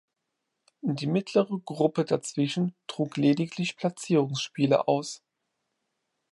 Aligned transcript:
Die 0.81 1.05
mittlere 1.05 1.59
Gruppe 1.59 2.05
dazwischen 2.05 2.73
trug 2.87 3.17
lediglich 3.17 3.77
Platzierungsspiele 3.77 4.87
aus. 4.87 5.21